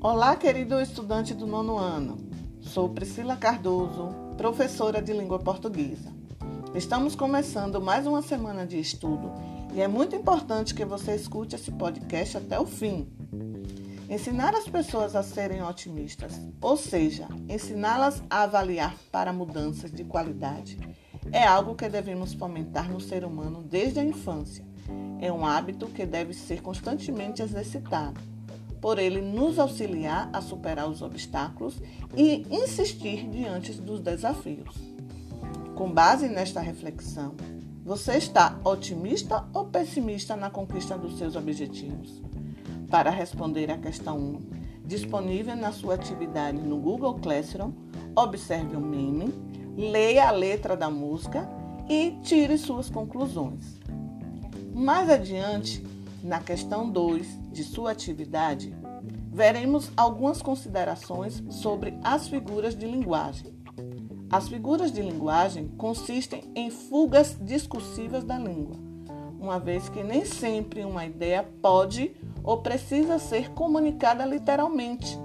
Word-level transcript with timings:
Olá, 0.00 0.36
querido 0.36 0.80
estudante 0.80 1.34
do 1.34 1.44
nono 1.44 1.76
ano. 1.76 2.18
Sou 2.60 2.88
Priscila 2.88 3.36
Cardoso, 3.36 4.14
professora 4.36 5.02
de 5.02 5.12
língua 5.12 5.40
portuguesa. 5.40 6.12
Estamos 6.72 7.16
começando 7.16 7.80
mais 7.80 8.06
uma 8.06 8.22
semana 8.22 8.64
de 8.64 8.78
estudo 8.78 9.32
e 9.74 9.80
é 9.80 9.88
muito 9.88 10.14
importante 10.14 10.72
que 10.72 10.84
você 10.84 11.16
escute 11.16 11.56
esse 11.56 11.72
podcast 11.72 12.36
até 12.36 12.60
o 12.60 12.64
fim. 12.64 13.08
Ensinar 14.08 14.54
as 14.54 14.68
pessoas 14.68 15.16
a 15.16 15.22
serem 15.24 15.64
otimistas, 15.64 16.40
ou 16.60 16.76
seja, 16.76 17.26
ensiná-las 17.48 18.22
a 18.30 18.44
avaliar 18.44 18.94
para 19.10 19.32
mudanças 19.32 19.90
de 19.90 20.04
qualidade, 20.04 20.78
é 21.32 21.44
algo 21.44 21.74
que 21.74 21.88
devemos 21.88 22.32
fomentar 22.34 22.88
no 22.88 23.00
ser 23.00 23.24
humano 23.24 23.64
desde 23.64 23.98
a 23.98 24.04
infância. 24.04 24.64
É 25.20 25.32
um 25.32 25.44
hábito 25.44 25.88
que 25.88 26.06
deve 26.06 26.34
ser 26.34 26.62
constantemente 26.62 27.42
exercitado 27.42 28.37
por 28.80 28.98
ele 28.98 29.20
nos 29.20 29.58
auxiliar 29.58 30.30
a 30.32 30.40
superar 30.40 30.88
os 30.88 31.02
obstáculos 31.02 31.80
e 32.16 32.46
insistir 32.50 33.28
diante 33.28 33.72
dos 33.72 34.00
desafios. 34.00 34.74
Com 35.74 35.92
base 35.92 36.28
nesta 36.28 36.60
reflexão, 36.60 37.34
você 37.84 38.18
está 38.18 38.58
otimista 38.64 39.48
ou 39.54 39.66
pessimista 39.66 40.36
na 40.36 40.50
conquista 40.50 40.98
dos 40.98 41.16
seus 41.16 41.36
objetivos? 41.36 42.22
Para 42.90 43.10
responder 43.10 43.70
à 43.70 43.78
questão 43.78 44.18
1, 44.18 44.40
disponível 44.84 45.56
na 45.56 45.72
sua 45.72 45.94
atividade 45.94 46.58
no 46.58 46.78
Google 46.78 47.14
Classroom, 47.14 47.72
observe 48.16 48.76
o 48.76 48.80
meme, 48.80 49.32
leia 49.76 50.28
a 50.28 50.30
letra 50.30 50.76
da 50.76 50.90
música 50.90 51.48
e 51.88 52.18
tire 52.22 52.58
suas 52.58 52.90
conclusões. 52.90 53.78
Mais 54.74 55.08
adiante, 55.08 55.82
na 56.22 56.40
questão 56.40 56.90
2 56.90 57.38
de 57.52 57.64
sua 57.64 57.92
atividade, 57.92 58.74
veremos 59.32 59.90
algumas 59.96 60.42
considerações 60.42 61.42
sobre 61.50 61.98
as 62.02 62.28
figuras 62.28 62.74
de 62.74 62.86
linguagem. 62.86 63.56
As 64.30 64.48
figuras 64.48 64.92
de 64.92 65.00
linguagem 65.00 65.68
consistem 65.78 66.42
em 66.54 66.70
fugas 66.70 67.38
discursivas 67.40 68.24
da 68.24 68.38
língua, 68.38 68.76
uma 69.40 69.58
vez 69.58 69.88
que 69.88 70.02
nem 70.02 70.24
sempre 70.24 70.84
uma 70.84 71.06
ideia 71.06 71.42
pode 71.62 72.14
ou 72.42 72.58
precisa 72.58 73.18
ser 73.18 73.50
comunicada 73.50 74.24
literalmente. 74.26 75.18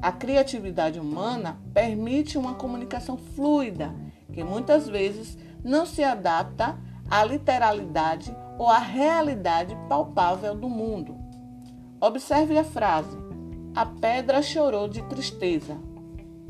A 0.00 0.10
criatividade 0.10 0.98
humana 0.98 1.60
permite 1.72 2.36
uma 2.36 2.54
comunicação 2.54 3.16
fluida, 3.16 3.94
que 4.32 4.42
muitas 4.42 4.88
vezes 4.88 5.38
não 5.62 5.86
se 5.86 6.02
adapta 6.02 6.76
à 7.12 7.22
literalidade 7.24 8.34
ou 8.58 8.66
à 8.66 8.78
realidade 8.78 9.76
palpável 9.86 10.54
do 10.54 10.66
mundo. 10.66 11.14
Observe 12.00 12.56
a 12.56 12.64
frase: 12.64 13.18
A 13.76 13.84
pedra 13.84 14.40
chorou 14.40 14.88
de 14.88 15.02
tristeza. 15.02 15.76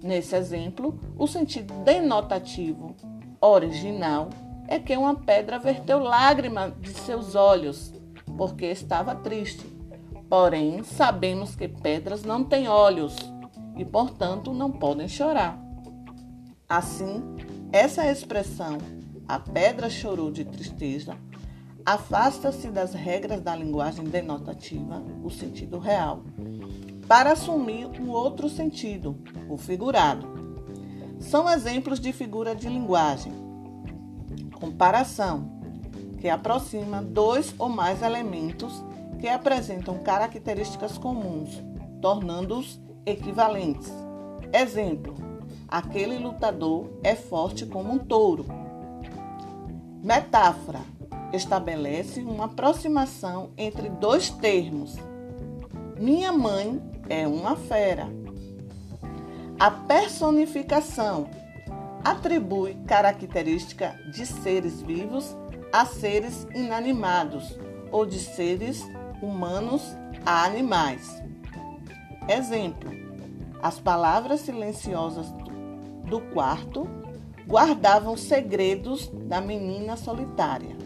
Nesse 0.00 0.36
exemplo, 0.36 0.96
o 1.18 1.26
sentido 1.26 1.74
denotativo 1.82 2.94
original 3.40 4.28
é 4.68 4.78
que 4.78 4.96
uma 4.96 5.16
pedra 5.16 5.58
verteu 5.58 5.98
lágrimas 5.98 6.72
de 6.80 6.90
seus 6.90 7.34
olhos, 7.34 7.92
porque 8.36 8.66
estava 8.66 9.12
triste. 9.12 9.66
Porém, 10.30 10.84
sabemos 10.84 11.56
que 11.56 11.66
pedras 11.66 12.22
não 12.22 12.44
têm 12.44 12.68
olhos 12.68 13.16
e, 13.76 13.84
portanto, 13.84 14.52
não 14.52 14.70
podem 14.70 15.08
chorar. 15.08 15.58
Assim, 16.68 17.22
essa 17.72 18.08
expressão, 18.10 18.78
a 19.26 19.38
pedra 19.38 19.88
chorou 19.88 20.30
de 20.30 20.44
tristeza, 20.44 21.16
afasta-se 21.84 22.68
das 22.68 22.94
regras 22.94 23.40
da 23.40 23.54
linguagem 23.54 24.04
denotativa, 24.04 25.02
o 25.22 25.30
sentido 25.30 25.78
real, 25.78 26.22
para 27.06 27.32
assumir 27.32 27.86
um 28.00 28.10
outro 28.10 28.48
sentido, 28.48 29.18
o 29.48 29.56
figurado. 29.56 30.26
São 31.20 31.48
exemplos 31.48 32.00
de 32.00 32.12
figura 32.12 32.54
de 32.54 32.68
linguagem. 32.68 33.32
Comparação, 34.54 35.50
que 36.18 36.28
aproxima 36.28 37.02
dois 37.02 37.54
ou 37.58 37.68
mais 37.68 38.02
elementos 38.02 38.82
que 39.20 39.28
apresentam 39.28 39.98
características 39.98 40.98
comuns, 40.98 41.62
tornando-os 42.00 42.80
equivalentes. 43.06 43.92
Exemplo: 44.52 45.14
aquele 45.68 46.18
lutador 46.18 46.90
é 47.02 47.14
forte 47.14 47.66
como 47.66 47.92
um 47.92 47.98
touro. 47.98 48.63
Metáfora 50.04 50.82
estabelece 51.32 52.20
uma 52.20 52.44
aproximação 52.44 53.52
entre 53.56 53.88
dois 53.88 54.28
termos. 54.28 54.96
Minha 55.98 56.30
mãe 56.30 56.78
é 57.08 57.26
uma 57.26 57.56
fera. 57.56 58.06
A 59.58 59.70
personificação 59.70 61.26
atribui 62.04 62.74
característica 62.86 63.98
de 64.12 64.26
seres 64.26 64.82
vivos 64.82 65.34
a 65.72 65.86
seres 65.86 66.46
inanimados 66.54 67.58
ou 67.90 68.04
de 68.04 68.18
seres 68.18 68.86
humanos 69.22 69.96
a 70.26 70.44
animais. 70.44 71.22
Exemplo: 72.28 72.90
as 73.62 73.80
palavras 73.80 74.40
silenciosas 74.40 75.32
do 76.04 76.20
quarto 76.34 76.86
guardavam 77.46 78.16
segredos 78.16 79.10
da 79.26 79.40
menina 79.40 79.96
solitária. 79.96 80.76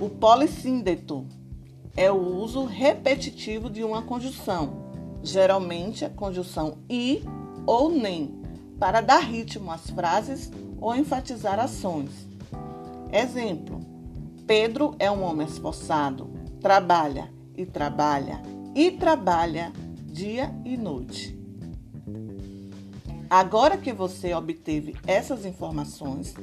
O 0.00 0.08
polissíndeto 0.08 1.26
é 1.96 2.10
o 2.10 2.16
uso 2.16 2.64
repetitivo 2.64 3.68
de 3.68 3.84
uma 3.84 4.02
conjunção, 4.02 4.90
geralmente 5.22 6.04
a 6.04 6.10
conjunção 6.10 6.78
i 6.88 7.22
ou 7.66 7.90
nem, 7.90 8.40
para 8.78 9.00
dar 9.02 9.20
ritmo 9.20 9.70
às 9.70 9.90
frases 9.90 10.50
ou 10.80 10.96
enfatizar 10.96 11.58
ações. 11.58 12.26
Exemplo: 13.12 13.80
Pedro 14.46 14.94
é 14.98 15.10
um 15.10 15.22
homem 15.22 15.46
esforçado, 15.46 16.30
trabalha 16.60 17.30
e 17.56 17.66
trabalha 17.66 18.40
e 18.74 18.90
trabalha 18.90 19.72
dia 20.06 20.54
e 20.64 20.76
noite. 20.76 21.39
Agora 23.30 23.78
que 23.78 23.92
você 23.92 24.34
obteve 24.34 24.96
essas 25.06 25.46
informações, 25.46 26.34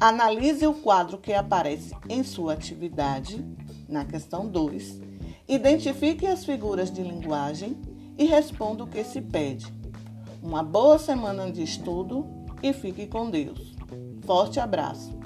analise 0.00 0.66
o 0.66 0.74
quadro 0.74 1.16
que 1.16 1.32
aparece 1.32 1.94
em 2.08 2.24
sua 2.24 2.54
atividade, 2.54 3.40
na 3.88 4.04
questão 4.04 4.48
2, 4.48 5.00
identifique 5.46 6.26
as 6.26 6.44
figuras 6.44 6.90
de 6.90 7.04
linguagem 7.04 7.76
e 8.18 8.24
responda 8.24 8.82
o 8.82 8.88
que 8.88 9.04
se 9.04 9.20
pede. 9.20 9.72
Uma 10.42 10.64
boa 10.64 10.98
semana 10.98 11.52
de 11.52 11.62
estudo 11.62 12.26
e 12.60 12.72
fique 12.72 13.06
com 13.06 13.30
Deus. 13.30 13.72
Forte 14.26 14.58
abraço! 14.58 15.23